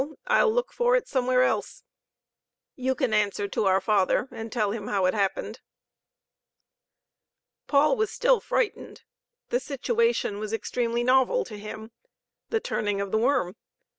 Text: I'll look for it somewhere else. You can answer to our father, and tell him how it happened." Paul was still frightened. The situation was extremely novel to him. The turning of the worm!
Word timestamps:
I'll 0.25 0.51
look 0.51 0.73
for 0.73 0.95
it 0.95 1.07
somewhere 1.07 1.43
else. 1.43 1.83
You 2.75 2.95
can 2.95 3.13
answer 3.13 3.47
to 3.47 3.65
our 3.65 3.79
father, 3.79 4.27
and 4.31 4.51
tell 4.51 4.71
him 4.71 4.87
how 4.87 5.05
it 5.05 5.13
happened." 5.13 5.59
Paul 7.67 7.95
was 7.95 8.09
still 8.09 8.39
frightened. 8.39 9.03
The 9.49 9.59
situation 9.59 10.39
was 10.39 10.53
extremely 10.53 11.03
novel 11.03 11.45
to 11.45 11.55
him. 11.55 11.91
The 12.49 12.59
turning 12.59 12.99
of 12.99 13.11
the 13.11 13.19
worm! 13.19 13.57